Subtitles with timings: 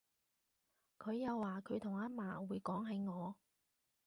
[0.97, 3.35] 佢又話佢同阿嫲會講起我